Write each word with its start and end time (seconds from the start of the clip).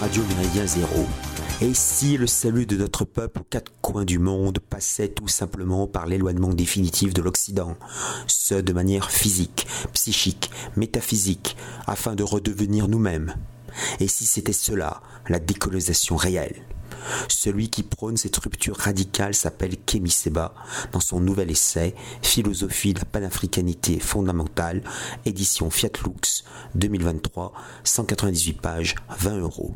Radio 0.00 0.22
Méridien 0.36 0.66
Zéro, 0.66 1.04
et 1.60 1.74
si 1.74 2.16
le 2.16 2.28
salut 2.28 2.64
de 2.64 2.76
notre 2.76 3.04
peuple 3.04 3.40
aux 3.40 3.46
quatre 3.50 3.72
coins 3.80 4.04
du 4.04 4.20
monde 4.20 4.60
passait 4.60 5.08
tout 5.08 5.26
simplement 5.26 5.88
par 5.88 6.06
l'éloignement 6.06 6.54
définitif 6.54 7.12
de 7.12 7.22
l'Occident, 7.22 7.76
ce 8.28 8.54
de 8.54 8.72
manière 8.72 9.10
physique, 9.10 9.66
psychique, 9.94 10.52
métaphysique, 10.76 11.56
afin 11.88 12.14
de 12.14 12.22
redevenir 12.22 12.86
nous-mêmes? 12.86 13.34
Et 13.98 14.06
si 14.06 14.26
c'était 14.26 14.52
cela, 14.52 15.02
la 15.28 15.40
décolonisation 15.40 16.14
réelle? 16.14 16.62
Celui 17.28 17.68
qui 17.68 17.82
prône 17.82 18.16
cette 18.16 18.36
rupture 18.36 18.76
radicale 18.76 19.34
s'appelle 19.34 19.76
Kemi 19.76 20.10
Seba 20.10 20.54
dans 20.92 21.00
son 21.00 21.20
nouvel 21.20 21.50
essai 21.50 21.94
Philosophie 22.22 22.94
de 22.94 23.00
la 23.00 23.04
panafricanité 23.04 23.98
fondamentale, 23.98 24.82
édition 25.24 25.70
Fiat 25.70 25.90
Lux 26.04 26.44
2023, 26.74 27.52
198 27.84 28.60
pages, 28.60 28.94
20 29.18 29.38
euros. 29.38 29.74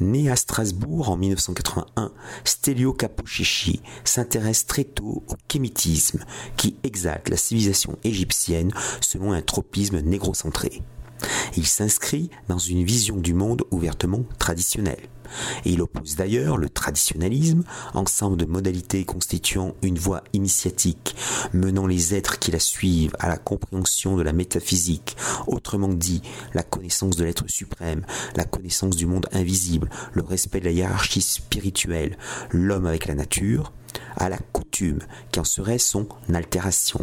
Né 0.00 0.30
à 0.30 0.36
Strasbourg 0.36 1.10
en 1.10 1.16
1981, 1.16 2.12
Stelio 2.44 2.92
Capochichi 2.92 3.80
s'intéresse 4.04 4.66
très 4.66 4.84
tôt 4.84 5.24
au 5.28 5.34
kémitisme 5.48 6.24
qui 6.56 6.76
exalte 6.82 7.28
la 7.28 7.36
civilisation 7.36 7.98
égyptienne 8.04 8.72
selon 9.00 9.32
un 9.32 9.42
tropisme 9.42 10.00
négrocentré. 10.00 10.82
Il 11.56 11.66
s'inscrit 11.66 12.30
dans 12.48 12.58
une 12.58 12.84
vision 12.84 13.16
du 13.16 13.34
monde 13.34 13.64
ouvertement 13.70 14.24
traditionnelle. 14.38 15.08
Et 15.64 15.72
il 15.72 15.82
oppose 15.82 16.16
d'ailleurs 16.16 16.56
le 16.56 16.68
traditionnalisme, 16.68 17.64
ensemble 17.94 18.36
de 18.36 18.44
modalités 18.44 19.04
constituant 19.04 19.74
une 19.82 19.98
voie 19.98 20.22
initiatique 20.32 21.16
menant 21.52 21.86
les 21.86 22.14
êtres 22.14 22.38
qui 22.38 22.50
la 22.50 22.60
suivent 22.60 23.16
à 23.18 23.28
la 23.28 23.36
compréhension 23.36 24.16
de 24.16 24.22
la 24.22 24.32
métaphysique, 24.32 25.16
autrement 25.46 25.88
dit 25.88 26.22
la 26.54 26.62
connaissance 26.62 27.16
de 27.16 27.24
l'être 27.24 27.48
suprême, 27.48 28.04
la 28.36 28.44
connaissance 28.44 28.96
du 28.96 29.06
monde 29.06 29.26
invisible, 29.32 29.90
le 30.12 30.22
respect 30.22 30.60
de 30.60 30.66
la 30.66 30.72
hiérarchie 30.72 31.22
spirituelle, 31.22 32.16
l'homme 32.50 32.86
avec 32.86 33.06
la 33.06 33.14
nature, 33.14 33.72
à 34.16 34.28
la 34.28 34.38
qui 35.32 35.40
en 35.40 35.44
serait 35.44 35.78
son 35.78 36.08
altération. 36.32 37.00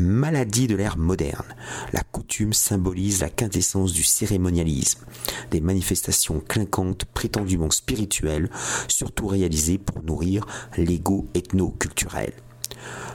Maladie 0.00 0.66
de 0.66 0.76
l'ère 0.76 0.98
moderne. 0.98 1.54
La 1.92 2.02
coutume 2.02 2.52
symbolise 2.52 3.20
la 3.20 3.30
quintessence 3.30 3.92
du 3.92 4.02
cérémonialisme, 4.02 5.04
des 5.50 5.60
manifestations 5.60 6.40
clinquantes 6.40 7.04
prétendument 7.06 7.70
spirituelles, 7.70 8.50
surtout 8.88 9.26
réalisées 9.26 9.78
pour 9.78 10.02
nourrir 10.02 10.46
l'ego 10.76 11.26
ethno-culturel. 11.34 12.32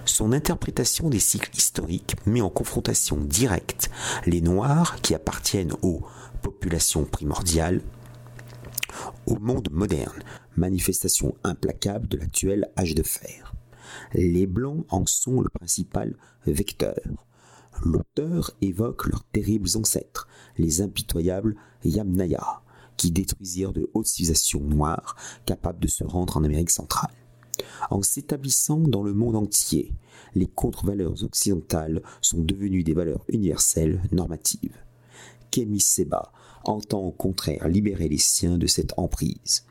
Son 0.06 0.34
interprétation 0.34 1.10
des 1.10 1.20
cycles 1.20 1.56
historiques 1.56 2.16
met 2.26 2.42
en 2.42 2.50
confrontation 2.50 3.18
directe 3.18 3.90
les 4.26 4.42
Noirs 4.42 4.98
qui 5.02 5.16
appartiennent 5.16 5.74
aux 5.82 6.02
populations 6.42 7.06
primordiales, 7.06 7.82
au 9.26 9.40
monde 9.40 9.70
moderne, 9.72 10.24
manifestation 10.58 11.36
implacable 11.44 12.08
de 12.08 12.18
l'actuel 12.18 12.70
âge 12.78 12.96
de 12.96 13.04
fer. 13.04 13.54
Les 14.14 14.48
Blancs 14.48 14.86
en 14.90 15.06
sont 15.06 15.42
le 15.42 15.50
principal 15.50 16.16
vecteur. 16.46 17.00
L'auteur 17.84 18.52
évoque 18.62 19.08
leurs 19.08 19.24
terribles 19.26 19.70
ancêtres, 19.76 20.28
les 20.58 20.82
impitoyables 20.82 21.56
Yamnaya, 21.84 22.62
qui 22.98 23.12
détruisirent 23.12 23.74
de 23.74 23.90
hautes 23.94 24.08
civilisations 24.08 24.62
noires 24.62 25.16
capables 25.46 25.80
de 25.80 25.88
se 25.88 26.04
rendre 26.04 26.38
en 26.38 26.44
Amérique 26.44 26.70
centrale. 26.70 27.14
En 27.90 28.02
s'établissant 28.02 28.80
dans 28.80 29.04
le 29.04 29.14
monde 29.14 29.36
entier, 29.36 29.94
les 30.36 30.48
contre-valeurs 30.48 31.24
occidentales 31.24 32.02
sont 32.22 32.42
devenues 32.42 32.84
des 32.84 32.94
valeurs 32.94 33.26
universelles 33.28 34.02
normatives. 34.12 34.78
Kemi 35.52 35.80
Seba 35.80 36.32
entend 36.64 37.02
au 37.02 37.12
contraire 37.12 37.68
libérer 37.68 38.08
les 38.08 38.18
siens 38.18 38.58
de 38.58 38.68
cette 38.68 38.94
emprise. 38.98 39.66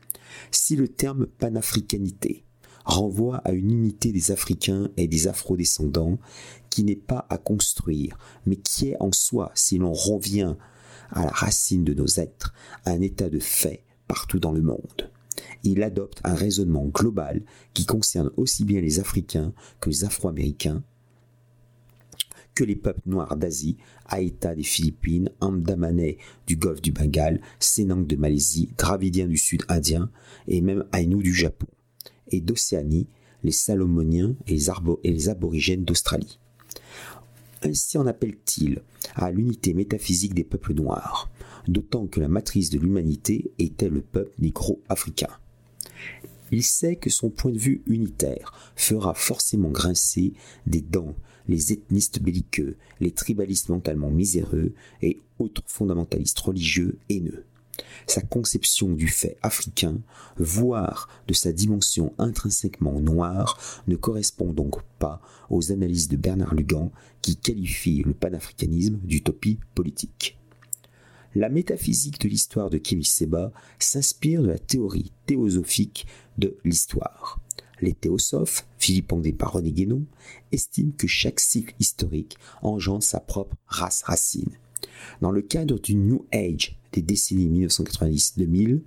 Si 0.51 0.77
le 0.77 0.89
terme 0.89 1.27
panafricanité 1.27 2.45
renvoie 2.85 3.39
à 3.39 3.53
une 3.53 3.71
unité 3.71 4.13
des 4.13 4.31
Africains 4.31 4.91
et 4.97 5.09
des 5.09 5.29
Afro-descendants 5.29 6.19
qui 6.71 6.85
n'est 6.85 6.97
pas 6.97 7.27
à 7.31 7.39
construire, 7.39 8.19
mais 8.47 8.57
qui 8.57 8.89
est 8.89 8.97
en 9.01 9.13
soi, 9.13 9.51
si 9.55 9.79
l'on 9.79 9.93
revient 9.93 10.57
à 11.11 11.25
la 11.25 11.31
racine 11.31 11.85
de 11.85 11.95
nos 11.95 12.07
êtres, 12.07 12.55
un 12.87 13.01
état 13.01 13.29
de 13.29 13.39
fait 13.39 13.85
partout 14.09 14.39
dans 14.39 14.53
le 14.53 14.63
monde. 14.63 15.11
Il 15.65 15.83
adopte 15.83 16.21
un 16.25 16.35
raisonnement 16.35 16.87
global 16.87 17.43
qui 17.75 17.87
concerne 17.87 18.31
aussi 18.37 18.65
bien 18.65 18.81
les 18.81 19.01
Africains 19.01 19.53
que 19.81 19.91
les 19.91 20.05
Afro-Américains, 20.05 20.83
que 22.55 22.65
les 22.65 22.77
peuples 22.77 23.01
noirs 23.07 23.37
d'Asie, 23.37 23.79
Aïta 24.07 24.55
des 24.55 24.63
Philippines, 24.63 25.31
Andamanais 25.41 26.19
du 26.47 26.57
golfe 26.57 26.83
du 26.83 26.93
Bengale, 26.93 27.41
Senang 27.61 28.07
de 28.07 28.17
Malaisie, 28.17 28.71
Dravidiens 28.77 29.27
du 29.27 29.37
Sud 29.37 29.63
indien 29.69 30.11
et 30.49 30.61
même 30.61 30.85
Ainu 30.93 31.23
du 31.23 31.33
Japon, 31.33 31.69
et 32.33 32.41
d'Océanie, 32.41 33.07
les 33.43 33.53
Salomoniens 33.53 34.35
et 34.47 34.57
les, 35.05 35.29
aborigènes 35.29 35.85
d'Australie. 35.85 36.39
Ainsi 37.63 37.99
en 37.99 38.07
appelle-t-il 38.07 38.83
à 39.15 39.31
l'unité 39.31 39.75
métaphysique 39.75 40.35
des 40.35 40.45
peuples 40.45 40.75
noirs, 40.75 41.31
d'autant 41.69 42.07
que 42.07 42.21
la 42.21 42.29
matrice 42.29 42.71
de 42.71 42.79
l'humanité 42.79 43.53
était 43.59 43.89
le 43.89 44.01
peuple 44.01 44.33
négro-africain. 44.39 45.31
Il 46.51 46.63
sait 46.63 46.97
que 46.97 47.11
son 47.11 47.31
point 47.31 47.51
de 47.51 47.59
vue 47.59 47.83
unitaire 47.87 48.53
fera 48.77 49.15
forcément 49.15 49.71
grincer 49.71 50.35
des 50.67 50.83
dents 50.83 51.15
les 51.49 51.73
ethnistes 51.73 52.23
belliqueux, 52.23 52.77
les 53.01 53.11
tribalistes 53.11 53.69
mentalement 53.69 54.11
miséreux 54.11 54.75
et 55.01 55.19
autres 55.39 55.63
fondamentalistes 55.67 56.39
religieux 56.39 56.99
haineux. 57.09 57.45
Sa 58.07 58.21
conception 58.21 58.93
du 58.93 59.09
fait 59.09 59.37
africain, 59.43 59.99
voire 60.37 61.09
de 61.29 61.35
sa 61.35 61.53
dimension 61.53 62.13
intrinsèquement 62.19 63.01
noire, 63.01 63.59
ne 63.87 63.97
correspond 63.97 64.53
donc 64.53 64.83
pas 64.99 65.21
aux 65.51 65.73
analyses 65.73 66.09
de 66.09 66.17
Bernard 66.17 66.55
Lugan 66.55 66.91
qui 67.23 67.37
qualifie 67.37 68.03
le 68.03 68.13
panafricanisme 68.13 68.99
d'utopie 69.03 69.59
politique. 69.75 70.39
La 71.35 71.49
métaphysique 71.49 72.21
de 72.21 72.29
l'histoire 72.29 72.69
de 72.69 72.77
Kimi 72.77 73.05
Seba 73.05 73.53
s'inspire 73.79 74.43
de 74.43 74.49
la 74.49 74.59
théorie 74.59 75.13
théosophique 75.25 76.07
de 76.37 76.59
l'histoire. 76.65 77.41
Les 77.81 77.95
théosophes, 77.95 78.67
Philippe 78.79 79.15
par 79.39 79.53
René 79.53 79.73
Guénon, 79.73 80.05
estiment 80.53 80.93
que 80.97 81.07
chaque 81.07 81.41
cycle 81.41 81.75
historique 81.81 82.37
engendre 82.61 83.03
sa 83.03 83.19
propre 83.19 83.57
race 83.67 84.03
racine. 84.03 84.59
Dans 85.21 85.31
le 85.31 85.43
cadre 85.43 85.79
du 85.79 85.95
New 85.95 86.27
Age 86.33 86.79
des 86.93 87.03
décennies 87.03 87.67
1990-2000, 87.67 88.81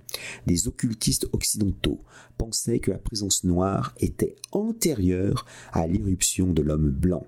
des 0.46 0.68
occultistes 0.68 1.28
occidentaux 1.32 2.02
pensaient 2.38 2.78
que 2.78 2.90
la 2.90 2.98
présence 2.98 3.44
noire 3.44 3.94
était 3.98 4.36
antérieure 4.52 5.46
à 5.72 5.86
l'irruption 5.86 6.52
de 6.52 6.62
l'homme 6.62 6.90
blanc. 6.90 7.26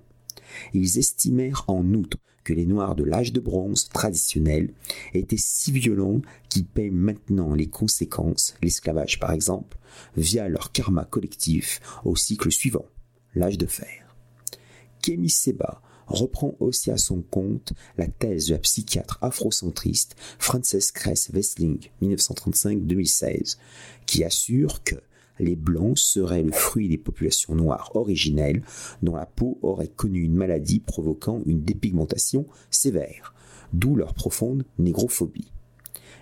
Ils 0.73 0.99
estimèrent 0.99 1.65
en 1.69 1.85
outre 1.95 2.19
que 2.45 2.55
les 2.55 2.65
Noirs 2.65 2.95
de 2.95 3.05
l'âge 3.05 3.33
de 3.33 3.41
bronze 3.41 3.89
traditionnel 3.91 4.73
étaient 5.13 5.37
si 5.37 5.71
violents 5.71 6.23
qu'ils 6.49 6.65
paient 6.65 6.91
maintenant 6.91 7.55
les 7.55 7.69
conséquences, 7.69 8.55
l'esclavage 8.63 9.19
par 9.19 9.33
exemple, 9.33 9.77
via 10.17 10.49
leur 10.49 10.73
karma 10.73 11.05
collectif 11.05 11.81
au 12.05 12.17
cycle 12.17 12.51
suivant, 12.51 12.87
l'âge 13.35 13.59
de 13.59 13.67
fer. 13.67 14.17
Kemi 15.03 15.29
Seba 15.29 15.83
reprend 16.09 16.57
aussi 16.61 16.91
à 16.91 16.97
son 16.97 17.23
compte 17.23 17.73
la 17.97 18.07
thèse 18.07 18.49
de 18.49 18.55
la 18.55 18.59
psychiatre 18.59 19.19
afrocentriste 19.23 20.17
Frances 20.39 20.91
Cress 20.93 21.31
Westling 21.33 21.89
1935-2016 22.03 23.57
qui 24.07 24.25
assure 24.25 24.83
que 24.83 24.97
les 25.39 25.57
blancs 25.57 25.99
seraient 25.99 26.43
le 26.43 26.53
fruit 26.53 26.89
des 26.89 26.99
populations 26.99 27.55
noires 27.55 27.93
originelles 27.95 28.63
dont 29.03 29.17
la 29.17 29.27
peau 29.27 29.59
aurait 29.63 29.89
connu 29.89 30.23
une 30.23 30.35
maladie 30.35 30.81
provoquant 30.81 31.43
une 31.47 31.63
dépigmentation 31.63 32.47
sévère, 32.71 33.35
d'où 33.73 33.95
leur 33.95 34.15
profonde 34.15 34.65
négrophobie. 34.79 35.53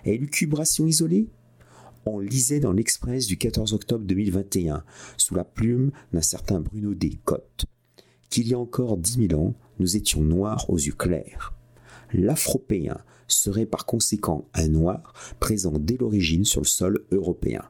Élucubration 0.05 0.85
isolée 0.85 1.27
on 2.07 2.19
lisait 2.19 2.61
dans 2.61 2.71
l'Express 2.71 3.27
du 3.27 3.37
14 3.37 3.73
octobre 3.73 4.05
2021, 4.05 4.83
sous 5.17 5.35
la 5.35 5.43
plume 5.43 5.91
d'un 6.13 6.21
certain 6.21 6.61
Bruno 6.61 6.93
Descottes, 6.93 7.65
qu'il 8.29 8.47
y 8.47 8.53
a 8.53 8.59
encore 8.59 8.97
dix 8.97 9.17
mille 9.17 9.35
ans, 9.35 9.53
nous 9.79 9.95
étions 9.95 10.21
noirs 10.21 10.69
aux 10.69 10.77
yeux 10.77 10.93
clairs. 10.93 11.53
L'Afropéen 12.13 12.97
serait 13.27 13.65
par 13.65 13.85
conséquent 13.85 14.47
un 14.53 14.69
noir 14.69 15.13
présent 15.39 15.73
dès 15.77 15.97
l'origine 15.97 16.45
sur 16.45 16.61
le 16.61 16.65
sol 16.65 17.05
européen. 17.11 17.63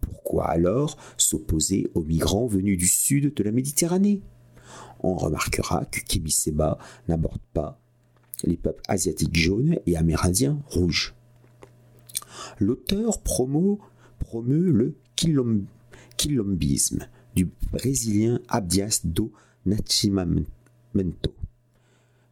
Pourquoi 0.00 0.48
alors 0.48 0.96
s'opposer 1.16 1.88
aux 1.94 2.02
migrants 2.02 2.46
venus 2.46 2.76
du 2.76 2.88
sud 2.88 3.34
de 3.34 3.42
la 3.44 3.52
Méditerranée? 3.52 4.20
On 5.00 5.14
remarquera 5.14 5.84
que 5.84 6.00
Seba 6.28 6.78
n'aborde 7.08 7.42
pas 7.52 7.80
les 8.44 8.56
peuples 8.56 8.82
asiatiques 8.88 9.36
jaunes 9.36 9.78
et 9.86 9.96
amérindiens 9.96 10.60
rouges. 10.66 11.14
L'auteur 12.58 13.22
promeut, 13.22 13.78
le 14.72 14.96
quilombisme 16.16 17.06
du 17.34 17.50
brésilien 17.70 18.40
Abdias 18.48 19.00
do 19.04 19.32
Nascimento 19.64 21.32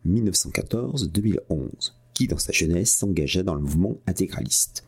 1914-2011, 0.07 1.93
qui 2.13 2.27
dans 2.27 2.39
sa 2.39 2.53
jeunesse 2.53 2.91
s'engagea 2.91 3.43
dans 3.43 3.55
le 3.55 3.61
mouvement 3.61 3.99
intégraliste. 4.07 4.85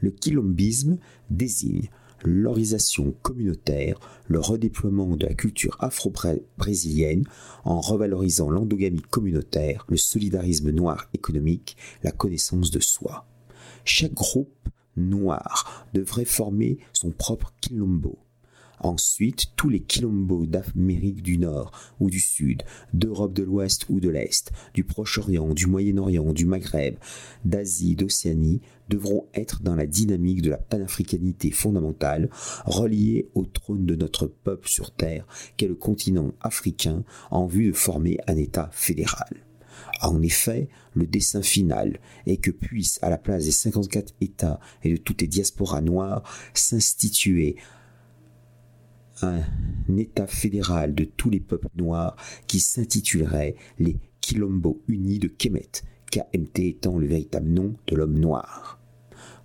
Le 0.00 0.10
quilombisme 0.10 0.98
désigne 1.28 1.90
l'orisation 2.24 3.14
communautaire, 3.22 4.00
le 4.28 4.40
redéploiement 4.40 5.16
de 5.16 5.26
la 5.26 5.34
culture 5.34 5.76
afro-brésilienne 5.80 7.24
en 7.64 7.80
revalorisant 7.80 8.48
l'endogamie 8.48 9.02
communautaire, 9.02 9.84
le 9.88 9.98
solidarisme 9.98 10.70
noir 10.70 11.08
économique, 11.12 11.76
la 12.02 12.12
connaissance 12.12 12.70
de 12.70 12.80
soi. 12.80 13.26
Chaque 13.84 14.14
groupe 14.14 14.68
noir 14.96 15.86
devrait 15.92 16.24
former 16.24 16.78
son 16.94 17.10
propre 17.10 17.52
quilombo. 17.60 18.18
Ensuite, 18.84 19.46
tous 19.56 19.70
les 19.70 19.80
quilombos 19.80 20.44
d'Amérique 20.44 21.22
du 21.22 21.38
Nord 21.38 21.72
ou 22.00 22.10
du 22.10 22.20
Sud, 22.20 22.64
d'Europe 22.92 23.32
de 23.32 23.42
l'Ouest 23.42 23.86
ou 23.88 23.98
de 23.98 24.10
l'Est, 24.10 24.52
du 24.74 24.84
Proche-Orient, 24.84 25.54
du 25.54 25.66
Moyen-Orient, 25.66 26.34
du 26.34 26.44
Maghreb, 26.44 26.96
d'Asie, 27.46 27.96
d'Océanie, 27.96 28.60
devront 28.90 29.26
être 29.32 29.62
dans 29.62 29.74
la 29.74 29.86
dynamique 29.86 30.42
de 30.42 30.50
la 30.50 30.58
panafricanité 30.58 31.50
fondamentale, 31.50 32.28
reliée 32.66 33.30
au 33.34 33.46
trône 33.46 33.86
de 33.86 33.94
notre 33.94 34.26
peuple 34.26 34.68
sur 34.68 34.90
Terre, 34.90 35.26
qu'est 35.56 35.66
le 35.66 35.76
continent 35.76 36.34
africain, 36.42 37.04
en 37.30 37.46
vue 37.46 37.68
de 37.68 37.72
former 37.72 38.18
un 38.26 38.36
État 38.36 38.68
fédéral. 38.70 39.46
En 40.02 40.20
effet, 40.20 40.68
le 40.92 41.06
dessin 41.06 41.40
final 41.40 41.98
est 42.26 42.36
que 42.36 42.50
puisse, 42.50 42.98
à 43.00 43.08
la 43.08 43.16
place 43.16 43.44
des 43.44 43.50
54 43.50 44.14
États 44.20 44.60
et 44.82 44.92
de 44.92 44.96
toutes 44.98 45.22
les 45.22 45.26
diasporas 45.26 45.80
noires, 45.80 46.22
s'instituer 46.52 47.56
un 49.24 49.96
État 49.96 50.26
fédéral 50.26 50.94
de 50.94 51.04
tous 51.04 51.30
les 51.30 51.40
peuples 51.40 51.68
noirs 51.76 52.16
qui 52.46 52.60
s'intitulerait 52.60 53.56
les 53.78 53.96
Quilombo 54.20 54.82
Unis 54.88 55.18
de 55.18 55.28
Kemet, 55.28 55.82
KMT 56.10 56.60
étant 56.60 56.98
le 56.98 57.06
véritable 57.06 57.48
nom 57.48 57.74
de 57.86 57.96
l'homme 57.96 58.18
noir. 58.18 58.80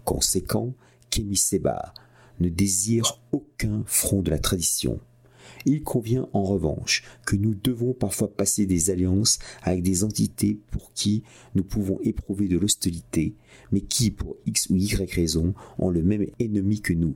Conséquent, 0.05 0.73
Kémy 1.09 1.35
Seba 1.35 1.93
ne 2.39 2.49
désire 2.49 3.19
aucun 3.31 3.83
front 3.85 4.21
de 4.21 4.29
la 4.29 4.39
tradition. 4.39 4.99
Il 5.65 5.83
convient 5.83 6.29
en 6.31 6.43
revanche 6.43 7.03
que 7.25 7.35
nous 7.35 7.53
devons 7.53 7.93
parfois 7.93 8.33
passer 8.33 8.65
des 8.65 8.91
alliances 8.91 9.39
avec 9.63 9.83
des 9.83 10.03
entités 10.03 10.59
pour 10.71 10.93
qui 10.93 11.23
nous 11.55 11.63
pouvons 11.63 11.99
éprouver 12.01 12.47
de 12.47 12.57
l'hostilité, 12.57 13.35
mais 13.71 13.81
qui, 13.81 14.11
pour 14.11 14.37
X 14.45 14.69
ou 14.69 14.75
Y 14.75 15.11
raison, 15.11 15.53
ont 15.77 15.89
le 15.89 16.03
même 16.03 16.27
ennemi 16.39 16.81
que 16.81 16.93
nous, 16.93 17.15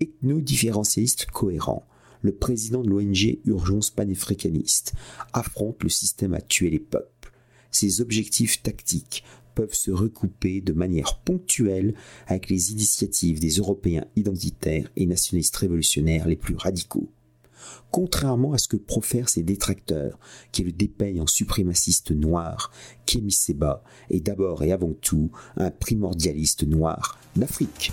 ethno-différentialiste 0.00 1.26
cohérent, 1.26 1.86
le 2.22 2.34
président 2.34 2.82
de 2.82 2.88
l'ONG 2.88 3.38
Urgence 3.44 3.90
panafricaniste, 3.90 4.94
affronte 5.32 5.82
le 5.82 5.88
système 5.88 6.34
à 6.34 6.40
tuer 6.40 6.70
les 6.70 6.80
peuples. 6.80 7.32
Ses 7.70 8.00
objectifs 8.00 8.62
tactiques 8.62 9.24
peuvent 9.54 9.74
se 9.74 9.90
recouper 9.90 10.60
de 10.60 10.72
manière 10.72 11.18
ponctuelle 11.18 11.94
avec 12.26 12.48
les 12.48 12.72
initiatives 12.72 13.40
des 13.40 13.56
Européens 13.56 14.06
identitaires 14.16 14.90
et 14.96 15.06
nationalistes 15.06 15.56
révolutionnaires 15.56 16.28
les 16.28 16.36
plus 16.36 16.56
radicaux. 16.56 17.10
Contrairement 17.90 18.52
à 18.52 18.58
ce 18.58 18.68
que 18.68 18.76
profèrent 18.76 19.28
ses 19.28 19.42
détracteurs, 19.42 20.18
qui 20.52 20.64
le 20.64 20.72
dépeignent 20.72 21.22
en 21.22 21.26
suprémaciste 21.26 22.10
noir, 22.10 22.72
Kémy 23.06 23.32
Seba 23.32 23.84
est 24.10 24.20
d'abord 24.20 24.62
et 24.64 24.72
avant 24.72 24.92
tout 24.92 25.30
un 25.56 25.70
primordialiste 25.70 26.64
noir 26.64 27.18
d'Afrique. 27.36 27.92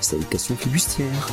Salutations 0.00 0.56
flibustières 0.56 1.28